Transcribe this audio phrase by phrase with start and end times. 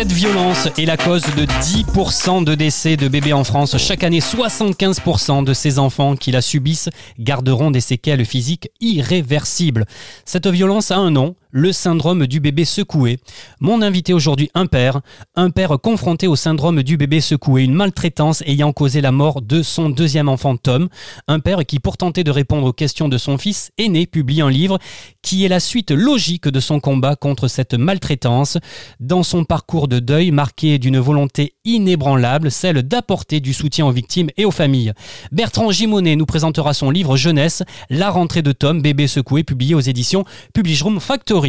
[0.01, 3.77] Cette violence est la cause de 10% de décès de bébés en France.
[3.77, 6.89] Chaque année, 75% de ces enfants qui la subissent
[7.19, 9.85] garderont des séquelles physiques irréversibles.
[10.25, 13.19] Cette violence a un nom, le syndrome du bébé secoué.
[13.59, 15.01] Mon invité aujourd'hui, un père,
[15.35, 19.61] un père confronté au syndrome du bébé secoué, une maltraitance ayant causé la mort de
[19.61, 20.89] son deuxième enfant Tom,
[21.27, 24.49] un père qui pour tenter de répondre aux questions de son fils aîné publie un
[24.49, 24.79] livre
[25.21, 28.57] qui est la suite logique de son combat contre cette maltraitance,
[28.99, 34.29] dans son parcours de deuil marqué d'une volonté inébranlable, celle d'apporter du soutien aux victimes
[34.37, 34.93] et aux familles.
[35.31, 39.79] Bertrand Gimonet nous présentera son livre Jeunesse, La rentrée de Tom, bébé secoué, publié aux
[39.79, 41.40] éditions Publish Room Factory.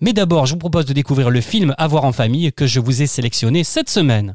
[0.00, 2.80] Mais d'abord, je vous propose de découvrir le film À voir en famille que je
[2.80, 4.34] vous ai sélectionné cette semaine.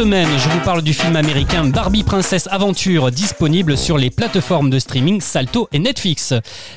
[0.00, 5.20] Je vous parle du film américain Barbie Princesse Aventure, disponible sur les plateformes de streaming
[5.20, 6.34] Salto et Netflix.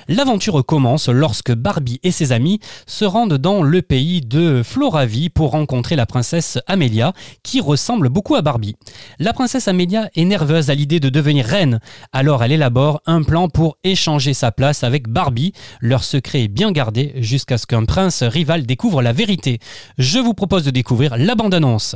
[0.08, 5.52] L'aventure commence lorsque Barbie et ses amis se rendent dans le pays de Floravie pour
[5.52, 8.76] rencontrer la princesse Amelia, qui ressemble beaucoup à Barbie.
[9.20, 11.80] La princesse Amelia est nerveuse à l'idée de devenir reine,
[12.14, 15.54] alors elle élabore un plan pour échanger sa place avec Barbie.
[15.80, 19.60] Leur secret est bien gardé jusqu'à ce qu'un prince rival découvre la vérité.
[20.00, 21.96] Je vous propose de découvrir la bande-annonce.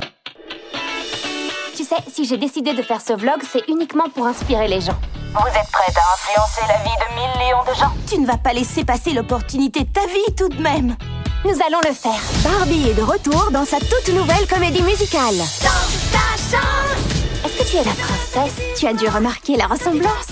[1.76, 4.98] Tu sais, si j'ai décidé de faire ce vlog, c'est uniquement pour inspirer les gens.
[5.34, 7.92] Vous êtes prête à influencer la vie de millions de gens?
[8.08, 10.96] Tu ne vas pas laisser passer l'opportunité de ta vie tout de même.
[11.44, 12.22] Nous allons le faire.
[12.46, 15.36] Barbie est de retour dans sa toute nouvelle comédie musicale.
[15.36, 18.80] Dans ta chance Est-ce que tu es la princesse?
[18.80, 20.28] Tu as dû remarquer la ressemblance.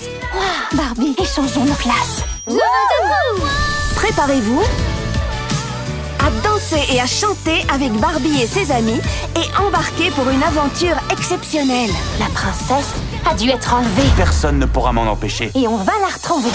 [0.72, 2.24] Barbie, échangeons nos places.
[3.96, 4.62] Préparez-vous
[6.24, 9.00] à danser et à chanter avec Barbie et ses amis
[9.36, 11.90] et embarquer pour une aventure exceptionnelle.
[12.18, 12.94] La princesse
[13.30, 14.08] a dû être enlevée.
[14.16, 15.50] Personne ne pourra m'en empêcher.
[15.54, 16.48] Et on va la retrouver.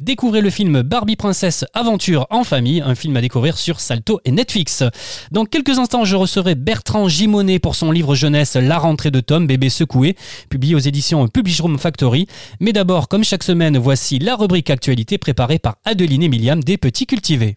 [0.00, 4.32] Découvrez le film Barbie Princesse Aventure en famille, un film à découvrir sur Salto et
[4.32, 4.82] Netflix.
[5.30, 9.46] Dans quelques instants, je recevrai Bertrand Gimonet pour son livre jeunesse La rentrée de Tom,
[9.46, 10.16] bébé secoué,
[10.50, 12.26] publié aux éditions Publish Room Factory.
[12.58, 16.78] Mais d'abord, comme chaque semaine, voici la rubrique actualité préparée par Adeline et Miliam des
[16.78, 17.54] Petits Cultivés.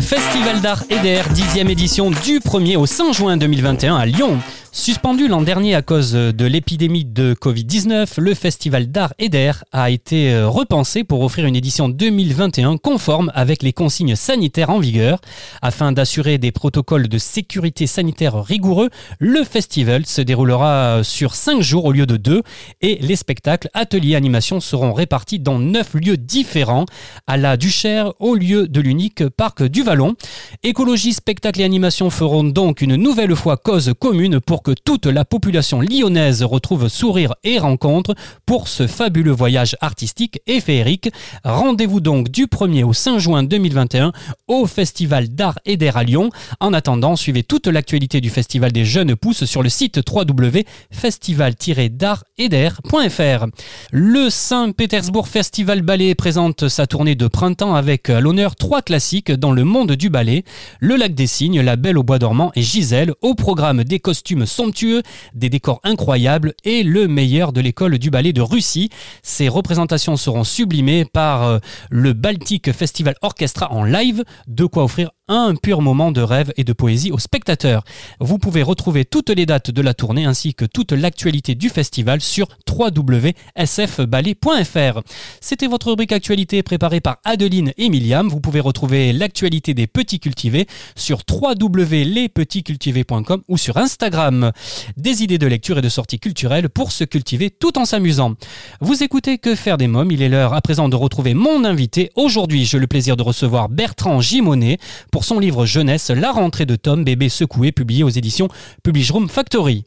[0.00, 4.38] Festival d'art et d'air, 10e édition du 1er au 5 juin 2021 à Lyon.
[4.78, 9.88] Suspendu l'an dernier à cause de l'épidémie de Covid-19, le festival d'art et d'air a
[9.88, 15.22] été euh, repensé pour offrir une édition 2021 conforme avec les consignes sanitaires en vigueur.
[15.62, 21.86] Afin d'assurer des protocoles de sécurité sanitaire rigoureux, le festival se déroulera sur 5 jours
[21.86, 22.42] au lieu de 2
[22.82, 26.84] et les spectacles, ateliers, animations seront répartis dans 9 lieux différents
[27.26, 30.16] à la Duchère au lieu de l'unique parc du Vallon.
[30.62, 35.24] Écologie, spectacle et animation feront donc une nouvelle fois cause commune pour que toute la
[35.24, 38.16] population lyonnaise retrouve sourire et rencontre
[38.46, 41.08] pour ce fabuleux voyage artistique et féerique.
[41.44, 44.10] Rendez-vous donc du 1er au 5 juin 2021
[44.48, 46.30] au Festival d'art et d'air à Lyon.
[46.58, 52.48] En attendant, suivez toute l'actualité du Festival des Jeunes Pousses sur le site www.festival-d'art et
[52.48, 53.46] d'air.fr.
[53.92, 59.52] Le Saint-Pétersbourg Festival Ballet présente sa tournée de printemps avec à l'honneur trois classiques dans
[59.52, 60.42] le monde du ballet,
[60.80, 64.44] Le Lac des Cygnes, La Belle au Bois dormant et Gisèle, au programme des costumes
[64.56, 65.02] somptueux,
[65.34, 68.88] des décors incroyables et le meilleur de l'école du ballet de Russie.
[69.22, 71.58] Ces représentations seront sublimées par euh,
[71.90, 76.62] le Baltic Festival Orchestra en live, de quoi offrir un pur moment de rêve et
[76.62, 77.82] de poésie aux spectateurs.
[78.20, 82.20] Vous pouvez retrouver toutes les dates de la tournée ainsi que toute l'actualité du festival
[82.20, 85.00] sur www.sfballet.fr.
[85.40, 88.28] C'était votre rubrique actualité préparée par Adeline et Miliam.
[88.28, 94.52] Vous pouvez retrouver l'actualité des petits cultivés sur www.lespetitscultivés.com ou sur Instagram.
[94.96, 98.34] Des idées de lecture et de sorties culturelles pour se cultiver tout en s'amusant.
[98.80, 100.12] Vous écoutez Que faire des mômes?
[100.12, 102.12] Il est l'heure à présent de retrouver mon invité.
[102.14, 104.78] Aujourd'hui, j'ai le plaisir de recevoir Bertrand Gimonet
[105.24, 108.48] son livre jeunesse La rentrée de Tom, bébé secoué, publié aux éditions
[108.82, 109.84] Publish Room Factory.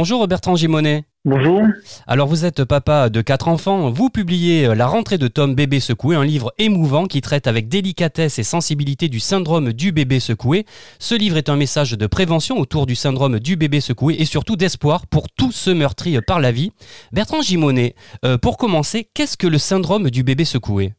[0.00, 1.04] Bonjour Bertrand Gimonet.
[1.26, 1.60] Bonjour.
[2.06, 5.78] Alors vous êtes papa de quatre enfants, vous publiez euh, La rentrée de Tom bébé
[5.78, 10.64] secoué, un livre émouvant qui traite avec délicatesse et sensibilité du syndrome du bébé secoué.
[10.98, 14.56] Ce livre est un message de prévention autour du syndrome du bébé secoué et surtout
[14.56, 16.72] d'espoir pour tous ceux meurtris par la vie.
[17.12, 17.94] Bertrand Gimonet,
[18.24, 20.94] euh, pour commencer, qu'est-ce que le syndrome du bébé secoué?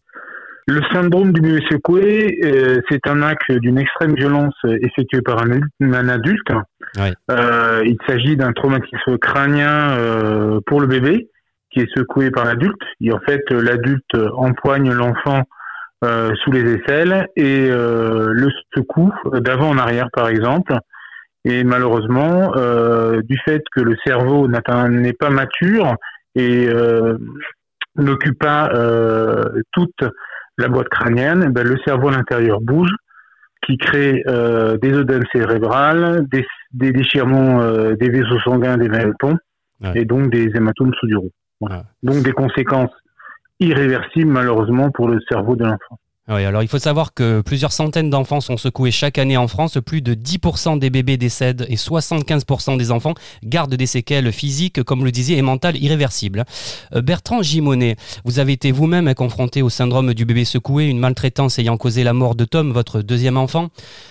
[0.67, 5.41] Le syndrome du bébé secoué, euh, c'est un acte d'une extrême violence euh, effectué par
[5.41, 6.51] un, adulte-
[6.99, 11.29] Euh, il s'agit d'un traumatisme crânien euh, pour le bébé
[11.71, 12.81] qui est secoué par l'adulte.
[12.99, 15.43] Et en fait, l'adulte empoigne l'enfant
[16.03, 20.73] euh, sous les aisselles et le secoue d'avant en arrière, par exemple.
[21.45, 22.51] Et malheureusement,
[23.23, 25.95] du fait que le cerveau n'est pas mature
[26.35, 26.67] et
[27.95, 28.69] n'occupe pas
[29.71, 30.03] toute
[30.57, 32.91] la boîte crânienne, ben, le cerveau à l'intérieur bouge,
[33.65, 38.89] qui crée euh, des œdèmes cérébrales, des, des déchirements euh, des vaisseaux sanguins des
[39.81, 39.91] Ouais.
[39.95, 40.91] et donc des hématomes.
[41.59, 41.77] Voilà.
[41.77, 41.81] Ouais.
[42.03, 42.91] Donc des conséquences
[43.59, 45.99] irréversibles malheureusement pour le cerveau de l'enfant.
[46.33, 49.77] Oui, alors il faut savoir que plusieurs centaines d'enfants sont secoués chaque année en France.
[49.85, 55.03] Plus de 10% des bébés décèdent et 75% des enfants gardent des séquelles physiques, comme
[55.03, 56.45] le disait, et mentales irréversibles.
[56.95, 61.59] Euh, Bertrand Gimonet, vous avez été vous-même confronté au syndrome du bébé secoué, une maltraitance
[61.59, 63.67] ayant causé la mort de Tom, votre deuxième enfant.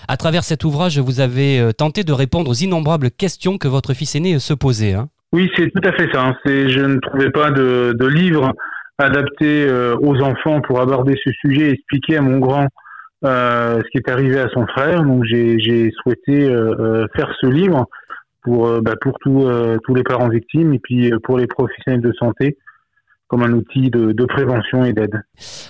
[0.06, 3.94] À travers cet ouvrage, vous avez euh, tenté de répondre aux innombrables questions que votre
[3.94, 4.92] fils aîné se posait.
[4.92, 5.08] hein.
[5.32, 6.22] Oui, c'est tout à fait ça.
[6.26, 6.36] hein.
[6.44, 8.52] Je ne trouvais pas de livre
[9.04, 12.66] adapté euh, aux enfants pour aborder ce sujet et expliquer à mon grand
[13.22, 15.02] euh, ce qui est arrivé à son frère.
[15.02, 17.86] Donc j'ai, souhaité euh, faire ce livre
[18.42, 19.46] pour, euh, bah, pour tous
[19.84, 22.56] tous les parents victimes et puis pour les professionnels de santé
[23.28, 25.22] comme un outil de, de prévention et d'aide.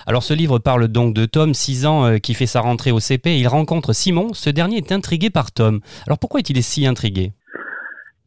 [0.07, 3.37] Alors ce livre parle donc de Tom, 6 ans, qui fait sa rentrée au CP.
[3.37, 4.33] Il rencontre Simon.
[4.33, 5.79] Ce dernier est intrigué par Tom.
[6.07, 7.33] Alors pourquoi est-il si intrigué?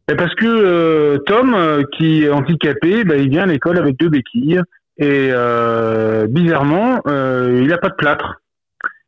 [0.09, 1.57] Et parce que Tom,
[1.97, 4.61] qui est handicapé, bah, il vient à l'école avec deux béquilles
[4.99, 8.41] et euh, bizarrement, euh, il n'a pas de plâtre.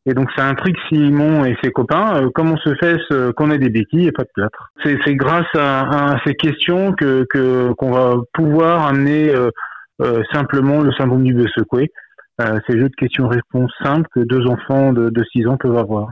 [0.08, 2.22] Et donc ça intrigue Simon et ses copains.
[2.22, 4.70] euh, comment se fait ce- qu'on ait des béquilles et pas de plâtre?
[4.84, 7.26] C'est grâce à, ces questions que
[7.76, 9.50] qu'on va pouvoir amener euh,
[10.02, 11.90] euh, simplement le syndrome du bœuf secoué.
[12.40, 16.08] Euh, ces jeux de questions-réponses simples que deux enfants de, de 6 ans peuvent avoir.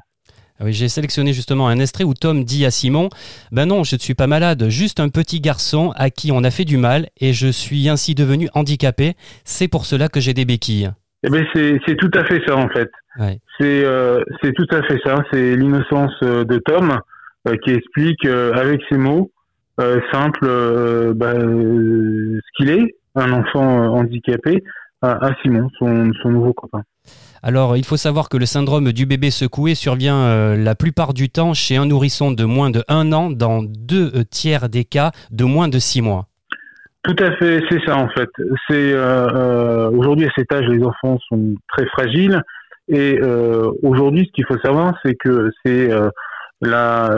[0.61, 3.09] Ah Oui, j'ai sélectionné justement un extrait où Tom dit à Simon
[3.51, 6.51] Ben non, je ne suis pas malade, juste un petit garçon à qui on a
[6.51, 9.15] fait du mal et je suis ainsi devenu handicapé.
[9.45, 10.91] C'est pour cela que j'ai des béquilles.
[11.27, 12.91] Eh ben c'est tout à fait ça en fait.
[13.19, 13.39] Ouais.
[13.59, 15.25] C'est euh, c'est tout à fait ça.
[15.33, 16.99] C'est l'innocence euh, de Tom
[17.47, 19.31] euh, qui explique euh, avec ses mots
[20.13, 20.47] simples
[21.15, 24.63] bah, euh, ce qu'il est, un enfant handicapé,
[25.03, 26.83] à, à Simon, son, son nouveau copain.
[27.47, 31.29] Alors, il faut savoir que le syndrome du bébé secoué survient euh, la plupart du
[31.29, 35.11] temps chez un nourrisson de moins de 1 an, dans deux euh, tiers des cas
[35.31, 36.25] de moins de 6 mois.
[37.03, 38.31] Tout à fait, c'est ça en fait.
[38.67, 42.41] C'est euh, aujourd'hui à cet âge, les enfants sont très fragiles
[42.89, 43.21] et
[43.83, 45.89] aujourd'hui, ce qu'il faut savoir, c'est que c'est
[46.61, 47.11] la,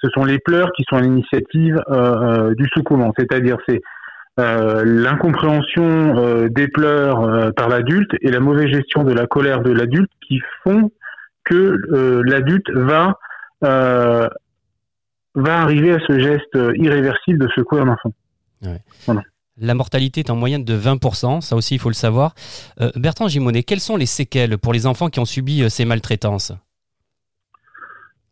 [0.00, 1.76] ce sont les pleurs qui sont à l'initiative
[2.56, 3.80] du secouement, c'est-à-dire c'est
[4.38, 9.62] euh, l'incompréhension euh, des pleurs euh, par l'adulte et la mauvaise gestion de la colère
[9.62, 10.90] de l'adulte qui font
[11.44, 11.78] que
[12.26, 13.18] l'adulte va
[13.60, 18.12] va arriver à ce geste irréversible de secouer un enfant.
[19.60, 22.34] La mortalité est en moyenne de 20%, ça aussi il faut le savoir.
[22.80, 25.84] Euh, Bertrand Gimonet, quelles sont les séquelles pour les enfants qui ont subi euh, ces
[25.84, 26.52] maltraitances?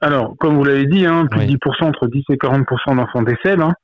[0.00, 3.60] Alors, comme vous l'avez dit, hein, plus de 10%, entre 10 et 40% d'enfants décèdent,
[3.60, 3.74] hein,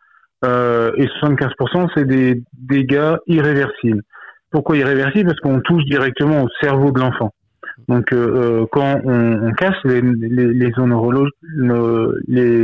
[0.44, 4.02] euh, et 75% c'est des dégâts irréversibles.
[4.50, 5.30] Pourquoi irréversibles?
[5.30, 7.32] Parce qu'on touche directement au cerveau de l'enfant.
[7.88, 10.70] Donc, euh, euh, quand on, casse les, les, les,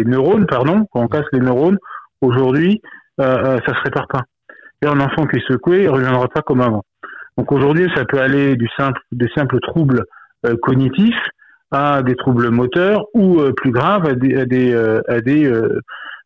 [0.04, 1.78] neurones, pardon, quand on casse les neurones,
[2.20, 2.82] aujourd'hui,
[3.20, 4.24] euh, euh, ça se répare pas.
[4.82, 6.84] Et un enfant qui est secoué, il reviendra pas comme avant.
[7.36, 10.04] Donc aujourd'hui, ça peut aller du simple, des simples troubles
[10.46, 11.14] euh, cognitifs
[11.70, 15.52] à des troubles moteurs ou plus graves à des à des à des,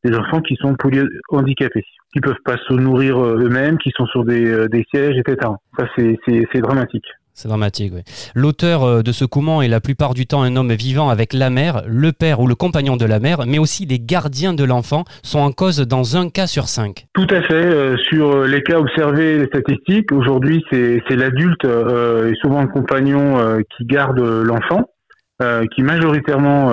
[0.05, 4.25] des enfants qui sont polyhandicapés, qui peuvent pas se nourrir euh, eux-mêmes, qui sont sur
[4.25, 5.51] des, euh, des sièges, etc.
[5.79, 7.07] Ça c'est dramatique.
[7.35, 8.03] C'est dramatique, oui.
[8.35, 11.49] L'auteur euh, de ce couement est la plupart du temps un homme vivant avec la
[11.49, 15.05] mère, le père ou le compagnon de la mère, mais aussi les gardiens de l'enfant
[15.23, 17.07] sont en cause dans un cas sur cinq.
[17.15, 17.55] Tout à fait.
[17.55, 22.69] euh, sur les cas observés, les statistiques, aujourd'hui, c'est c'est l'adulte euh, et souvent le
[22.69, 24.91] compagnon euh, qui garde l'enfant,
[25.41, 26.71] euh, qui majoritairement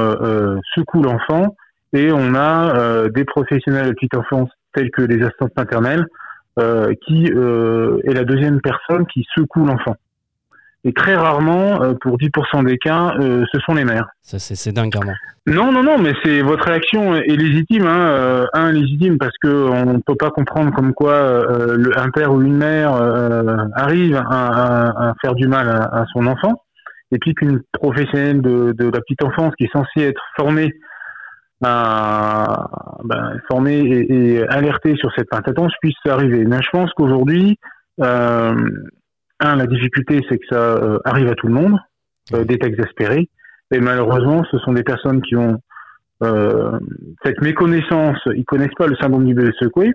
[0.75, 1.55] secoue l'enfant.
[1.93, 6.05] Et on a euh, des professionnels de petite enfance tels que les assistantes maternelles
[6.60, 9.96] euh, qui euh, est la deuxième personne qui secoue l'enfant.
[10.86, 14.08] Et très rarement, euh, pour 10% des cas, euh, ce sont les mères.
[14.22, 15.12] Ça, c'est c'est dingue, vraiment.
[15.46, 17.86] Non, non, non, mais c'est votre réaction est légitime.
[17.86, 22.00] Hein, euh, un légitime parce que on ne peut pas comprendre comme quoi euh, le,
[22.00, 26.05] un père ou une mère euh, arrive à, à- à faire du mal à, à
[26.13, 26.62] son enfant,
[27.12, 30.74] et puis qu'une professionnelle de, de la petite enfance qui est censée être formée
[31.63, 32.70] à
[33.04, 36.46] ben, formée et, et alertée sur cette maltraitance puisse arriver.
[36.46, 37.58] Mais je pense qu'aujourd'hui,
[38.01, 38.56] euh,
[39.39, 41.78] un, la difficulté, c'est que ça euh, arrive à tout le monde,
[42.34, 43.30] euh, d'être exaspéré.
[43.72, 45.60] Et malheureusement, ce sont des personnes qui ont
[46.24, 46.80] euh,
[47.24, 49.92] cette méconnaissance, ils connaissent pas le syndrome du bébé secoué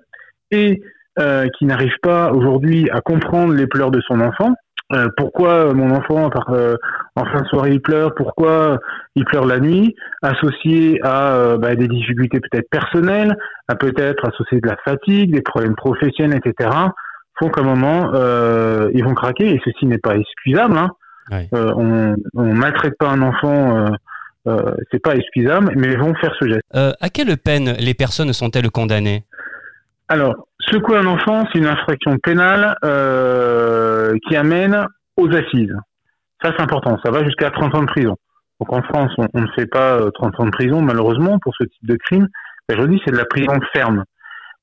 [0.50, 0.83] et
[1.18, 4.54] euh, qui n'arrivent pas aujourd'hui à comprendre les pleurs de son enfant.
[4.92, 6.74] Euh, pourquoi mon enfant, par, euh,
[7.16, 8.14] en fin de soirée, il pleure?
[8.14, 8.78] Pourquoi
[9.16, 9.94] il pleure la nuit?
[10.22, 13.34] Associé à euh, bah, des difficultés peut-être personnelles,
[13.68, 16.70] à peut-être associé de la fatigue, des problèmes professionnels, etc.
[17.38, 20.76] Font qu'à un moment, euh, ils vont craquer et ceci n'est pas excusable.
[20.76, 20.90] Hein.
[21.30, 21.48] Ouais.
[21.54, 23.90] Euh, on, on maltraite pas un enfant, euh,
[24.46, 26.60] euh, c'est pas excusable, mais ils vont faire ce geste.
[26.74, 29.24] Euh, à quelle peine les personnes sont-elles condamnées?
[30.08, 35.75] Alors, secouer un enfant, c'est une infraction pénale euh, qui amène aux assises.
[36.42, 36.99] Ça, c'est important.
[37.04, 38.16] Ça va jusqu'à 30 ans de prison.
[38.61, 41.64] Donc en France, on, ne fait pas euh, 30 ans de prison, malheureusement, pour ce
[41.64, 42.28] type de crime.
[42.68, 44.04] Ben, je dis, c'est de la prison ferme.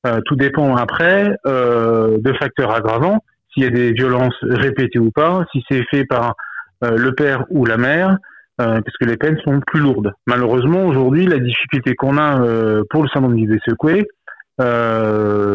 [0.08, 3.20] Euh, tout dépend après euh, de facteurs aggravants,
[3.54, 6.36] s'il y a des violences répétées ou pas, si c'est fait par
[6.84, 8.18] euh, le père ou la mère,
[8.62, 10.14] euh, parce que les peines sont plus lourdes.
[10.28, 14.04] Malheureusement, aujourd'hui, la difficulté qu'on a euh, pour le syndrome bébé secoué, euh,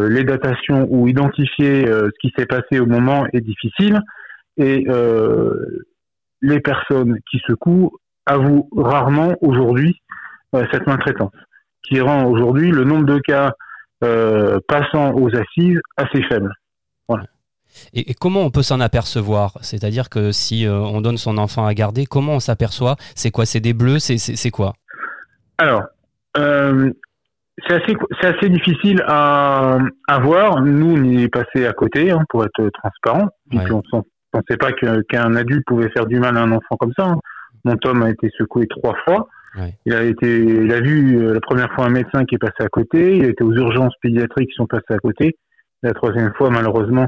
[0.08, 4.00] les datations ou identifier euh, ce qui s'est passé au moment est difficile.
[4.56, 5.86] Et euh,
[6.40, 7.92] les personnes qui secouent
[8.25, 10.00] avouent rarement aujourd'hui
[10.54, 11.32] euh, cette maltraitance,
[11.82, 13.52] qui rend aujourd'hui le nombre de cas
[14.02, 16.52] euh, passant aux assises assez faible.
[17.92, 19.58] et, et comment on peut s'en apercevoir?
[19.60, 22.96] C'est-à-dire que si euh, on donne son enfant à garder, comment on s'aperçoit?
[23.14, 23.46] C'est quoi?
[23.46, 23.98] C'est des bleus?
[23.98, 24.75] C'est quoi?
[25.58, 25.84] Alors,
[26.36, 26.90] euh,
[27.66, 30.62] c'est assez, c'est assez difficile à, à voir.
[30.62, 33.28] Nous, on y est passé à côté, hein, pour être transparent.
[33.52, 33.64] Ouais.
[33.64, 36.76] Puis on ne pensait pas que- qu'un adulte pouvait faire du mal à un enfant
[36.78, 37.06] comme ça.
[37.06, 37.18] hein.
[37.64, 39.28] Mon Tom a été secoué trois fois.
[39.58, 39.75] Ouais.
[39.86, 42.60] Il a été, il a vu euh, la première fois un médecin qui est passé
[42.60, 43.16] à côté.
[43.16, 45.36] Il a été aux urgences pédiatriques qui sont passées à côté.
[45.82, 47.06] La troisième fois, malheureusement,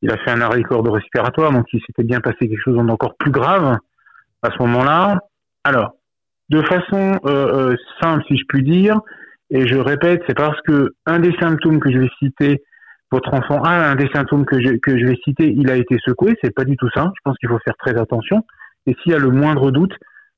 [0.00, 3.30] il a fait un arrêt cardio-respiratoire, donc il s'était bien passé quelque chose d'encore plus
[3.30, 3.78] grave
[4.42, 5.20] à ce moment-là.
[5.64, 5.92] Alors,
[6.48, 8.98] de façon euh, euh, simple, si je puis dire,
[9.54, 12.62] et je répète, c'est parce que un des symptômes que je vais citer,
[13.10, 15.98] votre enfant a un des symptômes que je, que je vais citer, il a été
[16.04, 17.12] secoué, c'est pas du tout ça.
[17.14, 18.44] Je pense qu'il faut faire très attention.
[18.86, 19.92] Et s'il y a le moindre doute,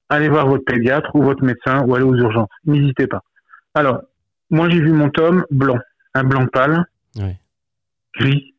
[0.09, 2.49] allez voir votre pédiatre ou votre médecin ou allez aux urgences.
[2.67, 3.23] N'hésitez pas.
[3.75, 4.01] Alors,
[4.51, 5.79] moi j'ai vu mon tome blanc,
[6.15, 6.85] un blanc pâle,
[7.17, 7.37] Ouais.
[8.19, 8.55] gris.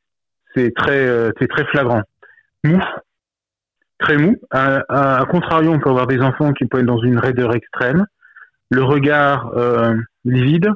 [0.55, 2.01] C'est très, euh, c'est très flagrant.
[2.63, 2.79] Mou,
[3.99, 4.37] très mou.
[4.51, 7.53] À, à- à contrario, on peut avoir des enfants qui peuvent être dans une raideur
[7.53, 8.05] extrême.
[8.71, 10.69] Le regard euh, livide,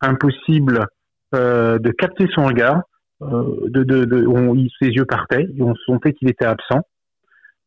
[0.00, 0.86] impossible
[1.34, 2.82] euh, de capter son regard,
[3.22, 6.80] euh, de, de, de on- il- ses yeux partaient, on sentait qu'il était absent.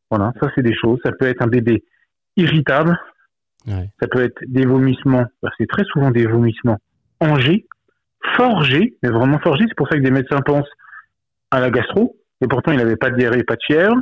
[0.09, 0.99] Voilà, ça c'est des choses.
[1.03, 1.83] Ça peut être un bébé
[2.37, 2.97] irritable,
[3.67, 3.89] Ouais.
[4.01, 6.79] ça peut être des vomissements, bah, c'est très souvent des vomissements
[7.19, 7.67] engés,
[8.35, 9.65] forgés, mais vraiment forgés.
[9.67, 10.69] C'est pour ça que des médecins pensent
[11.51, 13.95] à la gastro, et pourtant il n'avait pas de diarrhée, pas de fièvre.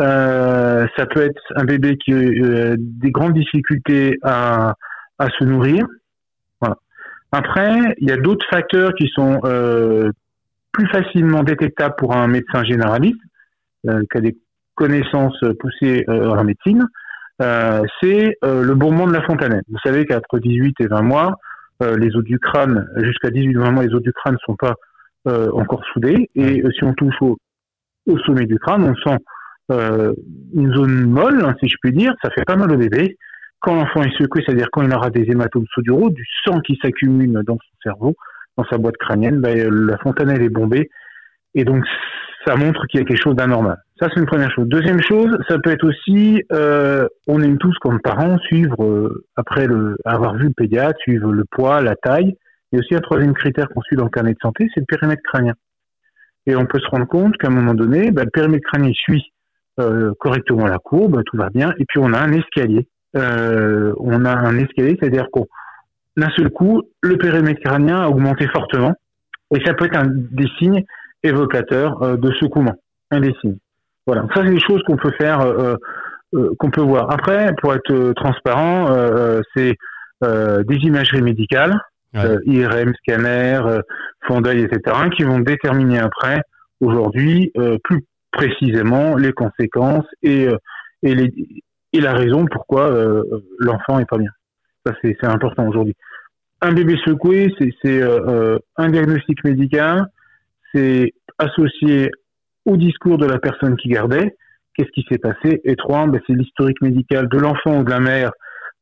[0.00, 4.74] Euh, ça peut être un bébé qui a euh, des grandes difficultés à,
[5.18, 5.86] à se nourrir.
[6.60, 6.76] Voilà.
[7.32, 10.10] Après, il y a d'autres facteurs qui sont euh,
[10.72, 13.20] plus facilement détectables pour un médecin généraliste,
[13.88, 14.36] euh, qui a des
[14.74, 16.86] connaissances poussées euh, en médecine.
[17.42, 19.62] Euh, c'est euh, le bourrement de la fontanelle.
[19.68, 21.36] Vous savez qu'entre 18 et 20 mois,
[21.82, 24.74] euh, les os du crâne, jusqu'à 18-20 mois, les os du crâne ne sont pas
[25.28, 26.30] euh, encore soudés.
[26.34, 27.36] Et si on touche au,
[28.06, 29.18] au sommet du crâne, on sent
[29.72, 30.14] euh,
[30.54, 32.14] une zone molle, hein, si je puis dire.
[32.22, 33.18] Ça fait pas mal au bébé.
[33.66, 37.32] Quand l'enfant est secoué, c'est-à-dire quand il aura des hématomes sous-duraux, du sang qui s'accumule
[37.44, 38.14] dans son cerveau,
[38.56, 40.88] dans sa boîte crânienne, ben, la fontanelle est bombée.
[41.56, 41.84] Et donc,
[42.46, 43.76] ça montre qu'il y a quelque chose d'anormal.
[43.98, 44.68] Ça, c'est une première chose.
[44.68, 49.66] Deuxième chose, ça peut être aussi, euh, on aime tous comme parents suivre, euh, après
[49.66, 52.36] le, avoir vu le pédiatre, suivre le poids, la taille.
[52.70, 55.22] Et aussi un troisième critère qu'on suit dans le carnet de santé, c'est le périmètre
[55.24, 55.54] crânien.
[56.46, 59.24] Et on peut se rendre compte qu'à un moment donné, ben, le périmètre crânien suit
[59.80, 61.72] euh, correctement la courbe, tout va bien.
[61.78, 62.86] Et puis on a un escalier.
[63.16, 65.46] Euh, on a un escalier, c'est-à-dire qu'on
[66.16, 68.94] d'un seul coup, le périmètre crânien a augmenté fortement.
[69.54, 70.84] Et ça peut être un des signes
[71.22, 72.74] évocateurs euh, de secouement.
[73.10, 73.58] Un des signes.
[74.06, 74.26] Voilà.
[74.34, 75.76] Ça, c'est des choses qu'on peut faire, euh,
[76.58, 77.10] qu'on peut voir.
[77.10, 78.86] Après, pour être transparent,
[79.54, 79.74] c'est
[80.22, 81.78] des imageries médicales,
[82.14, 82.36] Ouais.
[82.46, 83.60] IRM, scanner,
[84.26, 86.40] fond d'œil, etc., qui vont déterminer après,
[86.80, 87.52] aujourd'hui,
[87.84, 90.48] plus précisément les conséquences et,
[91.02, 91.32] et, les,
[91.96, 93.22] et la raison pourquoi euh,
[93.58, 94.30] l'enfant est pas bien.
[94.84, 95.94] Ça, c'est important aujourd'hui.
[96.60, 100.06] Un bébé secoué, c'est euh, euh, un diagnostic médical,
[100.74, 102.10] c'est associé
[102.66, 104.36] au discours de la personne qui gardait,
[104.74, 108.00] qu'est-ce qui s'est passé, et trois, ben, c'est l'historique médical de l'enfant ou de la
[108.00, 108.30] mère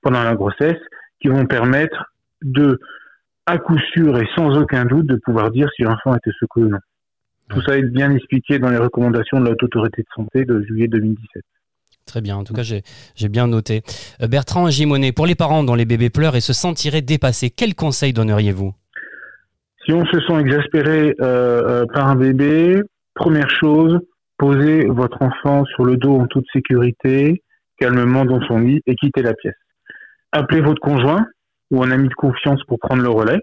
[0.03, 0.81] pendant la grossesse
[1.21, 2.81] qui vont permettre de,
[3.47, 6.69] à coup sûr et sans aucun doute, de pouvoir dire si l'enfant était secoué ou
[6.69, 6.79] non.
[7.49, 10.63] Tout ça est bien expliqué dans les recommandations de la Haute Autorité de Santé de
[10.63, 11.45] juillet 2017.
[12.07, 13.83] Très bien, en tout cas j'ai bien noté.
[14.23, 17.75] Euh, Bertrand Gimonet, pour les parents dont les bébés pleurent et se sentiraient dépassés, quels
[17.75, 18.75] conseils donneriez-vous?
[19.85, 22.81] Si on se sent exaspéré euh, euh, par un bébé,
[23.15, 23.99] première chose,
[24.39, 27.43] posez votre enfant sur le dos en toute sécurité,
[27.79, 29.55] calmement dans son lit et quittez la pièce.
[30.33, 31.27] Appelez votre conjoint
[31.71, 33.41] ou un ami de confiance pour prendre le relais.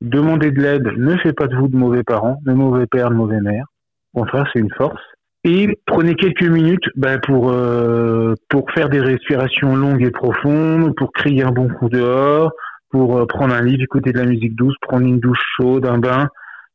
[0.00, 3.14] Demandez de l'aide ne fait pas de vous de mauvais parents, de mauvais pères, de
[3.14, 3.66] mauvais mères.
[4.14, 5.00] Au contraire, c'est une force.
[5.44, 11.12] Et prenez quelques minutes ben, pour, euh, pour faire des respirations longues et profondes, pour
[11.12, 12.52] crier un bon coup dehors,
[12.90, 15.98] pour euh, prendre un livre, écouter de la musique douce, prendre une douche chaude, un
[15.98, 16.28] bain,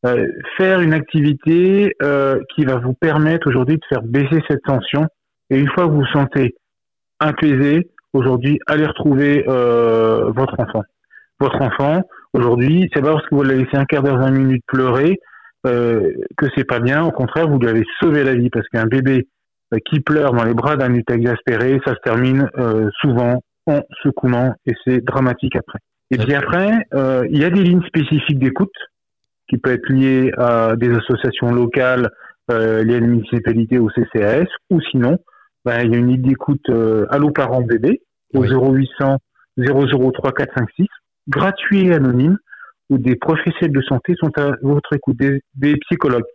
[0.05, 0.27] euh,
[0.57, 5.07] faire une activité euh, qui va vous permettre aujourd'hui de faire baisser cette tension.
[5.49, 6.55] Et une fois que vous vous sentez
[7.19, 10.83] apaisé, aujourd'hui, allez retrouver euh, votre enfant.
[11.39, 12.01] Votre enfant,
[12.33, 15.19] aujourd'hui, c'est pas parce que vous l'avez laissé un quart d'heure, 20 minutes pleurer
[15.67, 17.03] euh, que c'est pas bien.
[17.03, 19.27] Au contraire, vous lui avez sauvé la vie parce qu'un bébé
[19.73, 23.81] euh, qui pleure dans les bras d'un adulte exaspéré, ça se termine euh, souvent en
[24.03, 25.79] secouement et c'est dramatique après.
[26.09, 28.73] Et puis après, euh, il y a des lignes spécifiques d'écoute
[29.49, 32.09] qui peuvent être liées à des associations locales,
[32.49, 35.17] euh, liées à la municipalité ou CCAS, ou sinon,
[35.65, 36.69] ben, il y a une ligne d'écoute
[37.09, 38.01] Allo Parents Bébé
[38.33, 38.49] au Oui.
[38.49, 39.17] 0800
[39.57, 40.87] 003 456,
[41.27, 42.37] gratuit et anonyme,
[42.89, 46.25] où des professionnels de santé sont à votre écoute, des, des psychologues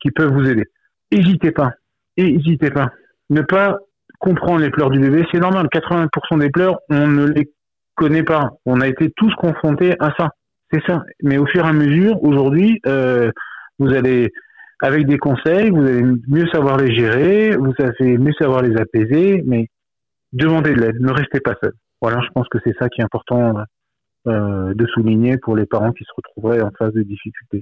[0.00, 0.64] qui peuvent vous aider.
[1.10, 1.72] N'hésitez pas,
[2.16, 2.90] n'hésitez pas.
[3.30, 3.78] Ne pas
[4.18, 5.66] comprendre les pleurs du bébé, c'est normal.
[5.72, 7.50] 80% des pleurs, on ne les
[7.94, 8.50] connaît pas.
[8.66, 10.30] On a été tous confrontés à ça.
[10.72, 11.02] C'est ça.
[11.22, 13.30] Mais au fur et à mesure, aujourd'hui, euh,
[13.78, 14.30] vous allez,
[14.80, 19.42] avec des conseils, vous allez mieux savoir les gérer, vous allez mieux savoir les apaiser,
[19.46, 19.68] mais
[20.32, 21.72] demandez de l'aide, ne restez pas seul.
[22.00, 23.62] Voilà, je pense que c'est ça qui est important euh,
[24.26, 27.60] de souligner pour les parents qui se retrouveraient en face de difficultés.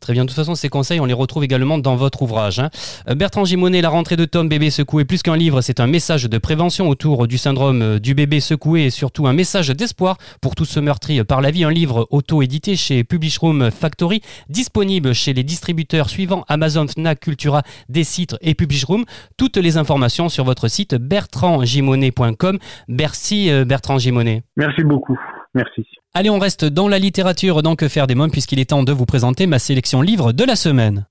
[0.00, 2.58] Très bien, de toute façon ces conseils on les retrouve également dans votre ouvrage.
[2.58, 2.70] hein.
[3.08, 6.24] Euh, Bertrand Gimonet, La rentrée de Tom, bébé secoué, plus qu'un livre, c'est un message
[6.24, 10.54] de prévention autour du syndrome euh, du bébé secoué et surtout un message d'espoir pour
[10.54, 11.64] tous ceux meurtris par la vie.
[11.64, 18.36] Un livre auto-édité chez Publishroom Factory, disponible chez les distributeurs suivants Amazon, Fnac, Cultura, Decitre
[18.42, 19.04] et Publishroom.
[19.36, 22.58] Toutes les informations sur votre site bertrandgimonet.com.
[22.88, 24.42] Merci euh, Bertrand Gimonet.
[24.56, 25.18] Merci beaucoup.
[25.54, 25.86] Merci.
[26.14, 28.92] Allez, on reste dans la littérature dans Que faire des mômes puisqu'il est temps de
[28.92, 31.06] vous présenter ma sélection livre de la semaine.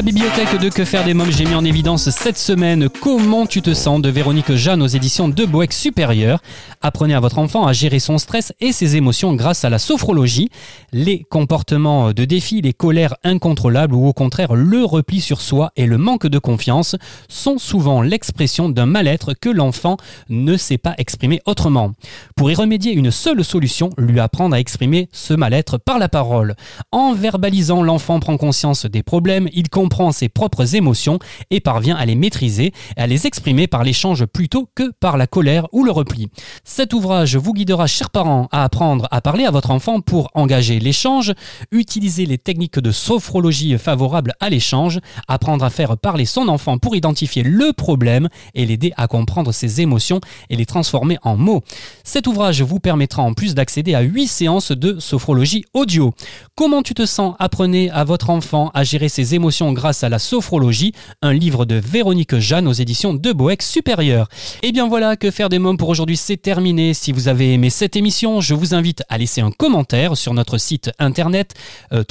[0.00, 3.60] La bibliothèque de Que faire des mômes, j'ai mis en évidence cette semaine Comment tu
[3.60, 6.40] te sens de Véronique Jeanne aux éditions de Boeck Supérieur?
[6.80, 10.48] Apprenez à votre enfant à gérer son stress et ses émotions grâce à la sophrologie.
[10.92, 15.84] Les comportements de défi, les colères incontrôlables ou au contraire le repli sur soi et
[15.84, 16.96] le manque de confiance
[17.28, 19.98] sont souvent l'expression d'un mal-être que l'enfant
[20.30, 21.92] ne sait pas exprimer autrement.
[22.36, 26.54] Pour y remédier, une seule solution, lui apprendre à exprimer ce mal-être par la parole.
[26.90, 31.18] En verbalisant, l'enfant prend conscience des problèmes, il comprend ses propres émotions
[31.50, 35.66] et parvient à les maîtriser à les exprimer par l'échange plutôt que par la colère
[35.72, 36.28] ou le repli.
[36.64, 40.78] Cet ouvrage vous guidera, chers parents, à apprendre à parler à votre enfant pour engager
[40.78, 41.32] l'échange,
[41.70, 46.96] utiliser les techniques de sophrologie favorables à l'échange, apprendre à faire parler son enfant pour
[46.96, 51.62] identifier le problème et l'aider à comprendre ses émotions et les transformer en mots.
[52.04, 56.12] Cet ouvrage vous permettra en plus d'accéder à 8 séances de sophrologie audio.
[56.54, 57.34] Comment tu te sens?
[57.38, 61.76] Apprenez à votre enfant à gérer ses émotions grâce à la sophrologie, un livre de
[61.76, 64.28] Véronique Jeanne aux éditions de Boeck Supérieur.
[64.62, 66.94] Et bien voilà, que faire des mômes pour aujourd'hui, c'est terminé.
[66.94, 70.58] Si vous avez aimé cette émission, je vous invite à laisser un commentaire sur notre
[70.58, 71.54] site internet
[71.92, 72.04] euh,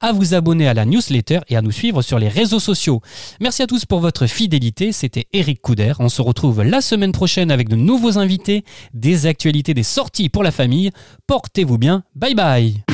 [0.00, 3.00] à vous abonner à la newsletter et à nous suivre sur les réseaux sociaux.
[3.40, 5.92] Merci à tous pour votre fidélité, c'était Eric Couder.
[5.98, 10.42] On se retrouve la semaine prochaine avec de nouveaux invités, des actualités, des sorties pour
[10.42, 10.90] la famille.
[11.26, 12.84] Portez-vous bien, bye bye